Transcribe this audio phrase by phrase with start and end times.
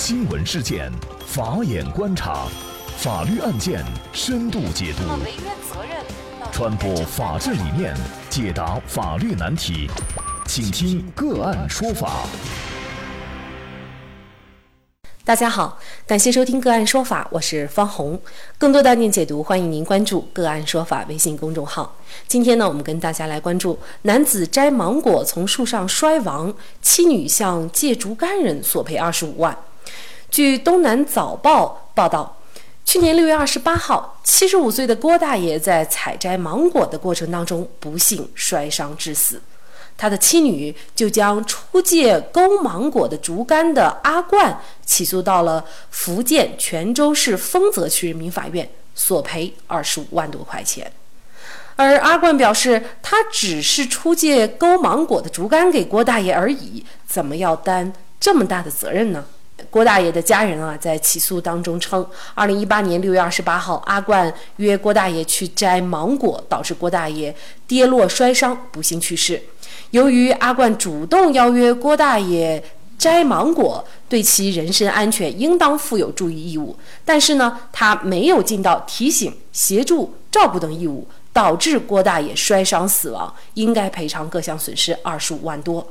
[0.00, 0.92] 新闻事件，
[1.26, 2.46] 法眼观察，
[2.98, 5.02] 法律案件深度解读，
[6.52, 7.92] 传播法治理念，
[8.30, 9.90] 解答法律难题，
[10.46, 12.22] 请听个案说法。
[15.24, 18.18] 大家好，感谢收听个案说法，我是方红。
[18.56, 21.96] 更多的案件解读，欢迎您关注个案说法微信公众号。
[22.28, 29.58] 今天呢，我们跟大家来关注男子摘芒果从树上摔亡，妻女向借竹竿人索赔二十五万。
[30.30, 32.36] 据东南早报报道，
[32.84, 39.40] 去年六月二十八号，七十五岁的郭大爷在采摘芒果的过程当中不幸摔伤致死。
[39.96, 50.92] 他的妻女就将出借勾芒果的竹竿的阿冠起诉到了福建泉州市丰泽区人民法院，索赔二十五万多块钱。
[51.74, 59.24] 而阿冠表示，他只是出借勾芒果的竹竿给郭大爷而已，怎么要担这么大的责任呢？
[59.70, 67.34] 郭大爷的家人啊，在起诉当中称，二零一八年六月二十八号，阿冠约郭大爷去摘芒果，导致郭大爷
[67.66, 69.42] 跌落摔伤，不幸去世。
[69.90, 72.62] 由于阿冠主动邀约郭大爷
[72.96, 81.06] 摘芒果，对其人身安全应当负有注意义务，但是呢，他没有尽到提醒、协助、照顾等义务，
[81.38, 85.86] 导致郭大爷摔伤死亡，应该赔偿各项损失二十五万多。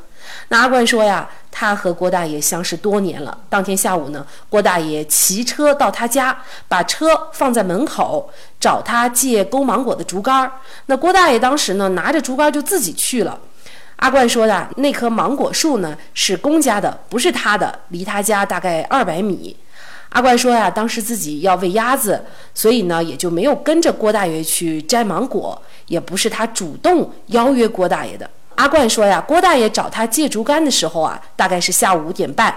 [0.49, 3.37] 那阿冠说呀，他和郭大爷相识多年了。
[3.47, 6.37] 当天下午呢，郭大爷骑车到他家，
[6.67, 10.51] 把车放在门口，找他借勾芒果的竹竿。
[10.87, 13.39] 那郭大爷当时呢，拿着竹竿就自己去了。
[13.95, 19.55] 阿冠说的那棵芒果树呢，是公家的，不是他的，离他家大概二百米。
[20.09, 28.29] 阿冠说呀，当时自己要喂鸭子，所以呢，也就没有跟着郭大爷去摘芒果，也不是他主动邀约郭大爷的。
[28.55, 32.55] 阿冠说呀，郭大爷找他借竹竿的时候啊，大概是下午五点半，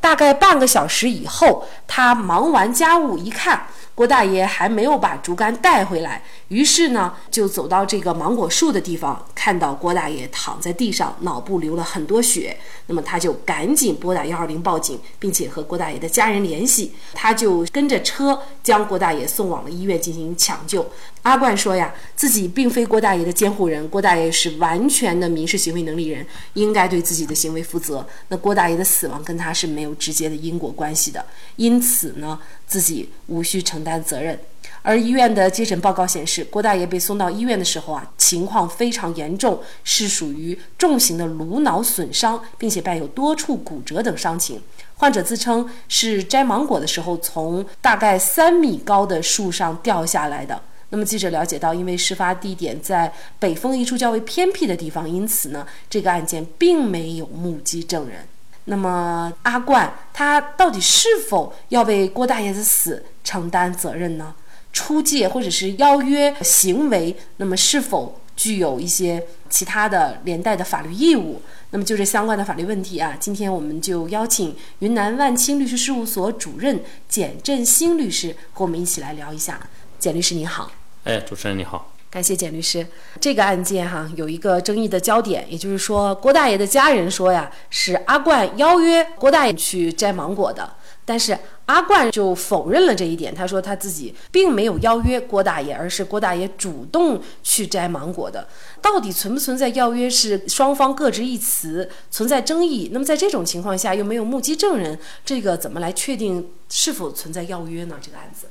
[0.00, 3.66] 大概半个小时以后，他忙完家务一看。
[3.94, 12.56] 郭大爷还没有把竹竿带回来，于是呢，就走到这个芒果树的地方，看到郭大爷躺在地上，脑部流了很多血。
[12.86, 16.92] 那么他就赶紧拨打幺二零报警，并且和郭大爷的家人联系。
[17.12, 20.90] 他就跟着车将郭大爷送往了医院进行抢救。
[21.22, 28.04] 阿冠说呀，自己并非郭大爷的监护人，郭大爷是完全的民事行为能力人，应该对自己的行为负责。
[28.28, 31.24] 那郭大爷的死亡跟他是没有直接的因果关系的，
[31.56, 32.38] 因此呢，
[32.72, 33.82] 自己无需承。
[33.82, 34.38] 担责任，
[34.82, 44.62] 而医院的接诊报告显示，郭大爷被送到医院的时候啊，情况非常严重，是属于重型的颅脑损伤，并且伴有多处骨折等伤情。
[44.94, 50.62] 患者自称是摘芒果的时候从大概三米高的树上掉下来的。
[50.90, 58.28] 那么记者了解到，因为事发地点在北峰一处较为偏僻的地方，因此呢，这个案件并没有目击证人。
[58.64, 64.34] 那么阿冠他到底是否要为郭大爷的死承担责任呢？
[64.72, 71.42] 出借或者是邀约行为，那么是否具有一些其他的连带的法律义务？
[71.70, 79.60] 那么就这相关的法律问题啊，今天我们就邀请云南万清律师事务所主任简振兴律师和我们一起来聊一下。
[79.98, 80.72] 简律师你好。
[81.04, 81.91] 哎，主持人你好。
[82.12, 82.86] 感谢简律师。
[83.18, 90.74] 这个案件哈有一个争议的焦点，也就是说郭大爷的家人说呀是阿冠邀约郭大爷去摘芒果的，
[91.06, 98.46] 但是阿冠就否认了这一点，他说他自己并没有邀约郭大爷，而是郭大爷主动去摘芒果的。
[98.82, 102.90] 到底存不存在邀约是双方各执一词，存在争议。
[102.92, 107.96] 那么在这种情况下又没有目击证人，这个怎么来确定是否存在邀约呢？
[108.02, 108.48] 这个案子，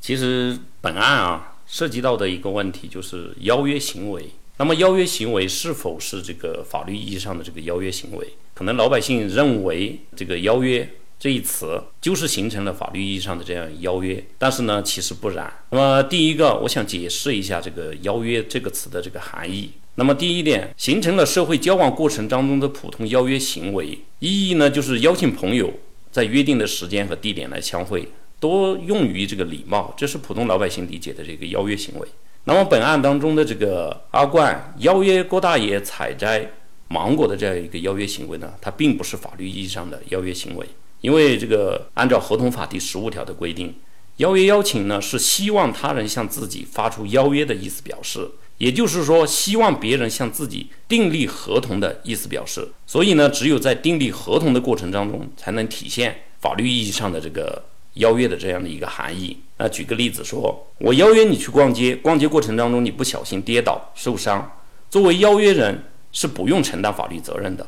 [0.00, 1.54] 其实本案啊。
[1.66, 4.24] 涉及到的一个问题就是邀约行为。
[4.58, 8.26] 那么，邀约行为是否是这个法律意义上的这个邀约行为？
[8.54, 10.88] 可能老百姓认为这个“邀约”
[11.20, 15.52] 这一词就是形成了法律意义上的这样邀约，但是呢，其实不然。
[15.70, 19.72] 那么，第一个，我想解释一下这个“邀约”这个词的这个含义。
[19.96, 25.70] 那么，第一点，形成了社会交往过程当中的普通邀约行为，意义呢，就是邀请朋友
[26.10, 28.08] 在约定的时间和地点来相会。
[28.38, 32.06] 多用于这个礼貌，这是普通老百姓理解的这个邀约行为。
[32.44, 36.48] 那么本案当中的这个阿冠邀约郭大爷采摘
[36.88, 40.64] 芒果的这样一个邀约行为呢，它并不是法律意义上的邀约行为，
[41.00, 43.74] 因为这个按照合同法第十五条的规定，
[44.18, 52.68] 邀约邀请呢是希望他人向自己发出邀约的意思表示，也就是说希望别人向自己订立合同的意思表示。
[52.86, 57.64] 所以呢，只有在订立合同的过程当中，才能体现法律意义上的这个。
[57.96, 59.36] 邀约的这样的一个含义。
[59.58, 64.50] 那举个例子说，我邀约你去逛街，逛街过程当中你不小心跌倒受伤，
[64.88, 65.82] 作为邀约人
[66.12, 67.66] 是不用承担法律责任的，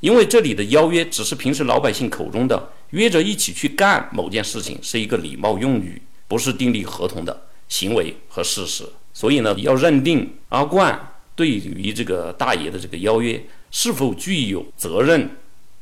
[0.00, 8.84] 因为这里的邀约只是平时老百姓口中的约着一起去干某件事情是一个礼貌用语，不是订立合同的行为和事实。
[9.12, 10.98] 所以呢，要认定阿冠
[11.34, 15.28] 对于这个大爷的这个邀约是否具有责任，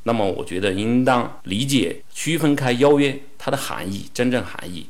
[0.03, 4.87] 那么我觉得应当理解区分开邀约它的含义，真正含义。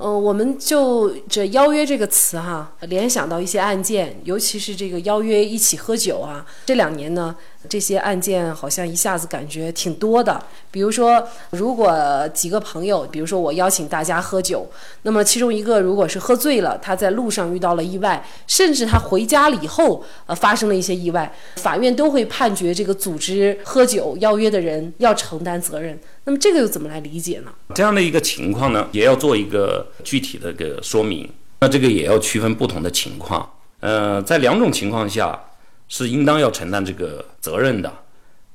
[0.00, 6.42] 呃，我们就这邀约这个词哈，联想到一些案件，尤其是这个邀约一起喝酒啊。
[6.64, 7.36] 这两年呢，
[7.68, 10.42] 这些案件好像一下子感觉挺多的。
[10.70, 14.66] 比如说，如果几个朋友，比如说我邀请大家喝酒，
[15.02, 26.00] 那么其中一个如果是喝醉了，他在路上遇到了意外，甚至他回家了以后，呃，发生了一些意外，法院都会判决这个组织喝酒邀约的人要承担责任。
[26.30, 27.52] 那么这个又怎么来理解呢？
[27.74, 31.28] 这样的一个情况呢，也要做一个具体的个说明。
[31.58, 33.52] 那这个也要区分不同的情况。
[33.80, 35.36] 呃，在两种情况下
[35.88, 37.92] 是应当要承担这个责任的。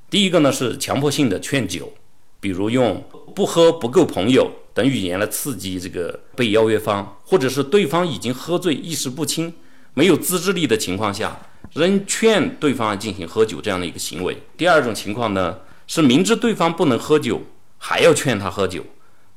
[0.09, 1.91] 第一个呢是强迫性的劝酒，
[2.39, 3.03] 比如用
[3.35, 9.53] 不喝不够朋友等语言来刺激这个被邀约方，或者是对方已经喝醉意识不清、
[9.93, 11.37] 没有自制力的情况下，
[11.73, 14.37] 仍劝对方进行喝酒这样的一个行为。
[14.55, 15.57] 第二种情况呢
[15.87, 17.41] 是明知对方不能喝酒。
[17.87, 18.83] 还要劝他喝酒，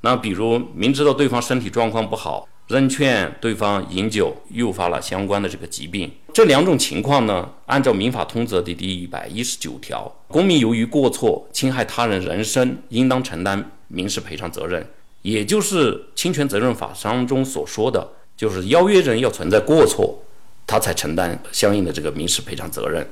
[0.00, 6.11] 那比如明知道对方身体状况不好，仍劝对方饮酒，诱发了相关的这个疾病。
[6.33, 14.83] 这两种情况呢，按照《民法通则》的第一百一十九条，公民由于过错侵害他人人身，应当承担民事赔偿责任。
[15.21, 20.19] 也就是侵权责任法当中所说的，就是邀约人要存在过错，
[20.67, 23.06] 他才承担相应的这个民事赔偿责任。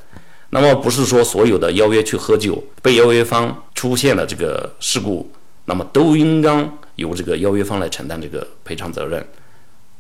[0.50, 5.31] 那么不是说所有的邀约去喝酒，被邀约方出现了这个事故，
[5.64, 9.26] 那么都应当由这个邀约方来承担这个赔偿责任。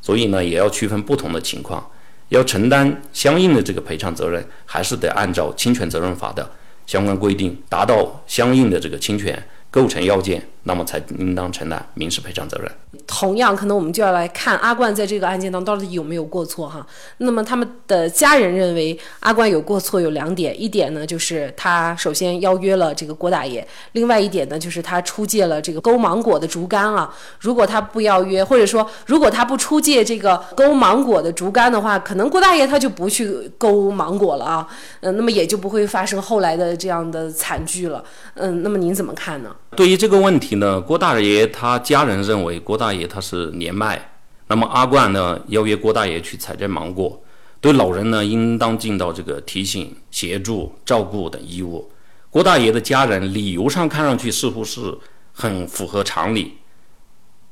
[0.00, 1.84] 所以呢，也要区分不同的情况，
[2.28, 6.48] 要承担相应的这个赔偿责任，还是得按照侵权责任法的
[6.86, 10.40] 相关规定，达到相应的这个侵权构成要件。
[10.66, 12.70] 那么才应当承担民事赔偿责任。
[13.06, 16.84] 同样，可能我们就要来看阿冠在这个案件当中到底有没有过错哈。
[17.18, 27.14] 那么他们的家人认为阿冠有过错有两点，一点呢就是他首先邀约了这个郭大爷，另外一点呢就是他出借了这个勾芒果的竹竿啊。
[27.38, 34.66] 如果他不邀约，或者说如果他不出借这个勾芒果的竹竿的话，可能郭大爷他就不去勾芒果了啊。
[35.00, 38.02] 嗯，那么也就不会发生后来的这样的惨剧了。
[38.34, 39.54] 嗯，那么您怎么看呢？
[39.76, 40.56] 对于这个问题。
[40.56, 44.00] 呢郭大爷他家人认为郭大爷他是年迈，
[44.46, 47.22] 那么阿冠呢邀约郭大爷去采摘芒果，
[47.60, 51.90] 对老人呢应当尽到这个提醒、协助、照顾等义务。
[52.30, 54.96] 郭大爷的家人理由上看上去似乎是
[55.32, 56.54] 很符合常理，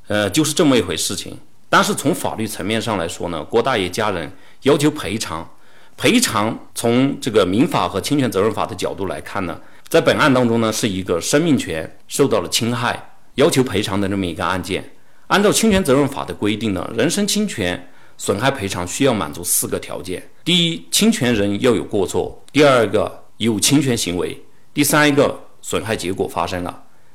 [0.09, 1.39] 呃，就是这么一回事情。
[1.69, 4.31] 但是从法律层面上来说呢，郭大爷家人
[4.63, 5.47] 要求赔偿，
[5.97, 9.61] 赔偿从这个民法和侵权责任法的角度来看呢。
[9.89, 14.85] 在本案当中呢，是一个生命权受到了侵害，要求赔偿的这么一个案件。
[15.29, 24.37] 按照侵权责任法的规定呢，人身侵权损害赔偿需要满足四个条件：第一，侵权人要有过错；第二个，有侵权行为；
[24.73, 26.73] 第三一个，损害结果发生了；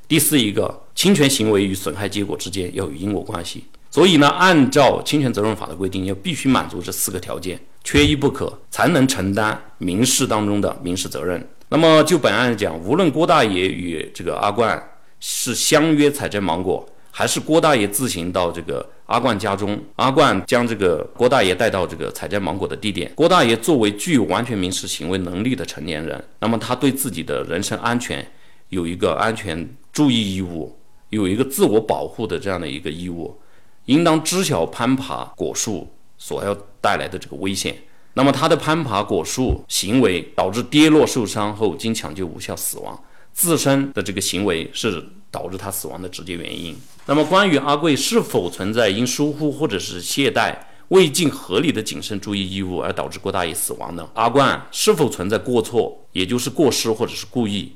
[0.08, 3.66] 第四一个，侵权行为与损害结果之间要有因果关系。
[3.92, 11.48] 所以呢，按照侵权责任法的规定，要必须满足这四个条件，缺一不可，才能承担民事当中的民事责任。
[11.72, 14.84] 那么就本案讲，无论郭大爷与这个阿冠
[15.20, 28.26] 是相约采摘芒果，还是郭大爷自行到这个阿冠家中，阿冠将这个郭大爷带到这个采摘芒果的地点，郭大爷作为具有完全民事行为能力的成年人，那么他对自己的人身安全
[28.70, 30.76] 有一个安全注意义务，
[31.10, 33.40] 有一个自我保护的这样的一个义务，
[33.86, 37.76] 应当知晓攀爬果树所要带来的这个危险。
[38.14, 43.02] 那么他的攀爬果树行为导致跌落受伤后经抢救无效死亡，
[43.32, 46.76] 自身的这个行为是导致他死亡的直接原因。
[47.06, 50.56] 那么关于阿贵是否存在因疏忽或者是懈怠
[50.90, 54.10] 未尽合理的谨慎注意义务而导致郭大爷死亡呢？
[54.16, 57.74] 阿冠是否存在过错，也就是过失或者是故意？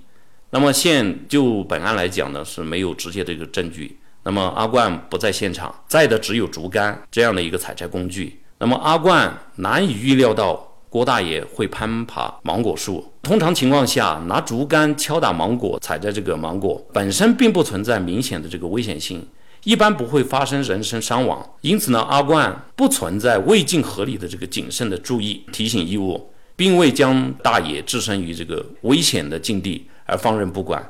[0.49, 3.99] 那么现就本案来讲呢，是没有直接的一个证据。
[4.23, 8.41] 那么阿冠不在现场，在的只有竹竿这样的一个采摘工具。
[8.63, 13.05] 那么阿冠难以预料到郭大爷会攀爬芒果树。
[13.21, 19.21] 通常情况下，拿竹竿敲打芒果、采摘这个芒果本身并不存在明显的这个危险性，
[19.65, 21.45] 一般不会发生人身伤亡。
[21.59, 30.81] 因此呢，阿冠不存在未尽合理的这个谨慎的注意提醒义务，并未将大爷置身于这个危险的境地而放任不管，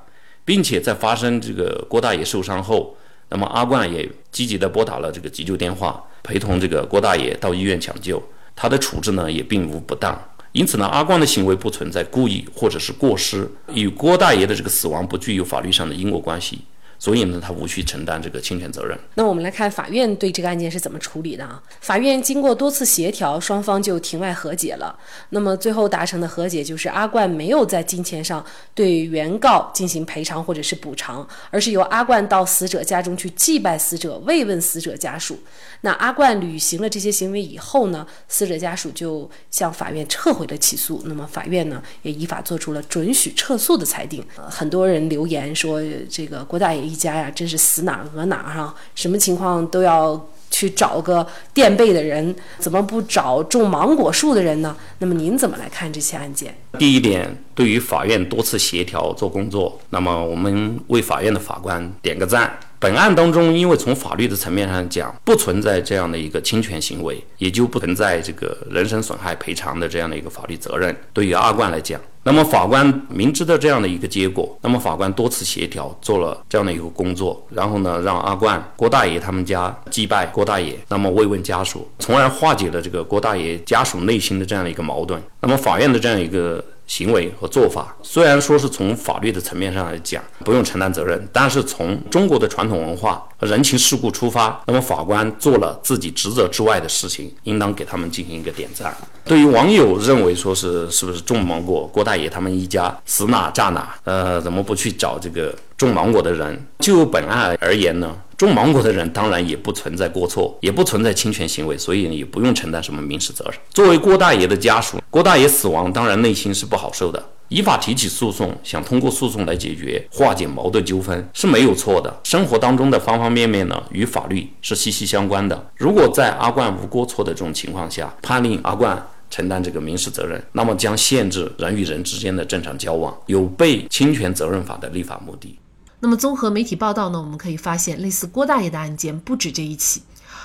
[0.45, 2.95] 并且在发生这个郭大爷受伤后，
[3.33, 6.01] 那么阿冠也积极的拨打了这个急救电话。
[6.21, 8.23] 陪同这个郭大爷到医院抢救，
[8.55, 10.17] 他的处置呢也并无不当，
[10.53, 16.59] 因此呢，阿冠的行为不存在故意或者是过失，与郭大爷的这个死亡不具有法律上的因果关系，
[17.03, 18.97] 所以呢，他无需承担这个侵权责任。
[19.15, 21.61] 那我们来看法院对这个案件是怎么处理的啊？
[21.81, 24.97] 法院经过多次协调，双方就庭外和解了。
[25.31, 28.41] 那么最后达成的和解就是阿冠没有在金钱上
[28.73, 35.37] 对原告进行赔偿或者是补偿，而是由阿冠到死者家中去祭拜死者，慰问死者家属。
[35.81, 41.01] 那阿冠履行了这些行为以后呢，死者家属就向法院撤回了起诉。
[41.03, 44.25] 那么法院呢也依法做出了准许撤诉的裁定。
[44.37, 54.77] 很多人留言说这个郭大爷一家呀，真是死哪讹哪哈，什么情况都要去找个垫背的人，怎么不找种芒果树的人呢？
[54.99, 56.55] 那么您怎么来看这起案件？
[56.77, 62.59] 第一点，对于法院多次协调做工作，那么我们为法院的法官点个赞。
[62.83, 70.93] 本案当中，因为从法律的层面上讲，不存在这样的一个侵权行为，也就不存在这个人身损害赔偿的这样的一个法律责任。
[71.13, 85.23] 对于阿冠来讲，那么法官明知道这样的一个结果，那么法官多次协调做了这样的一个工作，然后呢，让阿冠郭大爷他们家祭拜郭大爷，那么慰问家属，从而化解了这个郭大爷家属内心的这样的一个矛盾。
[85.39, 86.61] 那么法院的这样一个。
[86.85, 98.95] 行为和做法，虽然说是从法律的层面上来讲不用承担责任，但是从中国的传统文化和人情世故出发，那么法官做了自己职责之外的事情，应当给他们进行一个点赞。
[99.25, 106.61] 对于网友认为说是是不是种芒果，郭大爷他们一家死哪炸哪，呃，怎么不去找这个种芒果的人？
[106.79, 108.15] 就本案而言呢？
[108.43, 113.53] 种芒果的人当然也不存在过错，也不存在侵权行为，所以也不用承担什么民事责任。
[113.71, 122.19] 作为郭大爷的家属，郭大爷死亡当然内心是不好受的，依法提起诉讼，想通过诉讼来解决、化解矛盾纠纷是没有错的。
[122.23, 125.71] 生活当中的方方面面呢，与法律是息息相关的。
[125.75, 135.57] 如果在阿冠无过错的这种情况下，判令阿冠承担这个民事责任，那么将限制人与人之间的正常交往，有悖侵权责任法的立法目的。
[136.03, 140.01] 那么，综合媒体报道呢，我们可以发现，类似郭大爷的案件不止这一起。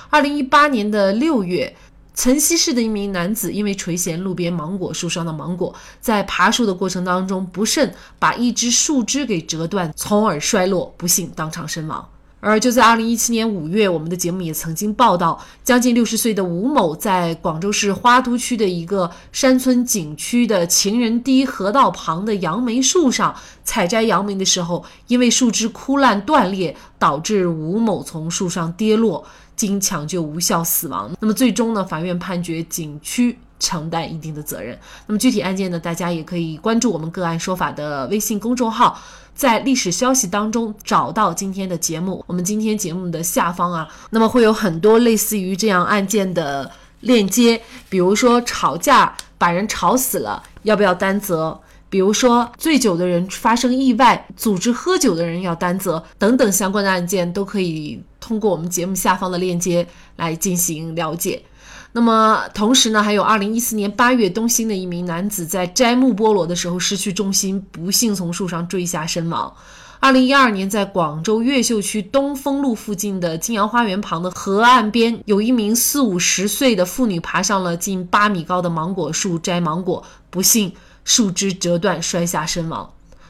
[0.09, 1.75] 二零一八年的六月，
[2.15, 12.07] 岑溪市的一名男子因为垂涎路边芒果树上的芒果，在爬树的过程当中不慎把一只树枝给折断，从而摔落，不幸当场身亡。
[12.41, 31.11] 而就在二零一七年五月，我们的节目也曾经报道，将近六十岁的吴某在广州市花都区的一个山村景区的情人堤河道旁的杨梅树上采摘杨梅的时候，因为树枝枯烂断裂，导致吴某从树上跌落，经抢救无效死亡。
[31.19, 34.77] 那么最终呢，法院判决景区承担一定的责任。
[35.07, 38.99] 那么具体案件呢，大家也可以关注我们个案说法的微信公众号。
[39.35, 51.57] 在历史消息当中找到今天的节目，我们今天节目的下方啊，那么会有很多类似于这样案件的链接，比如说吵架把人吵死了，要不要担责？
[51.89, 59.87] 比如说醉酒的人发生意外，组织喝酒的人要担责，等等相关的案件都可以通过我们节目下方的链接
[60.17, 61.41] 来进行了解。
[61.91, 69.51] 那么同时呢，还有二零一四年八月，东兴的一名男子在摘木菠萝的时候失去重心，不幸从树上坠下身亡。
[69.99, 80.71] 二零一二年，在广州越秀区东风路附近的金阳花园旁的河岸边，有一名四五十岁的妇女爬上了近八米高的芒果树摘芒果，不幸
[81.03, 82.89] 树枝折断，摔下身亡。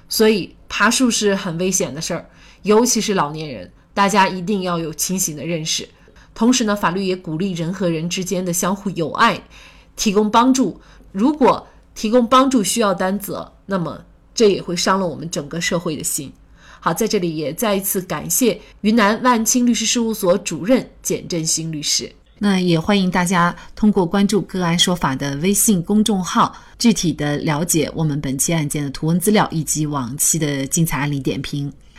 [0.09, 2.29] 所以爬树是很危险的事儿，
[2.63, 5.87] 尤其是老年人，大家一定要有清醒的认识。
[6.39, 9.43] 同时呢，法律也鼓励人和人之间的相互友爱，
[9.98, 10.79] 提供帮助。
[11.12, 16.31] 如果提供帮助需要担责，那么这也会伤了我们整个社会的心。
[16.79, 22.10] 好，在这里也再一次感谢云南万清律师事务所主任简振兴律师。
[22.38, 31.69] 那也欢迎大家通过关注“个案说法”的微信公众号，具体的了解我们本期案件的图文资料以及往期的精彩案例点评。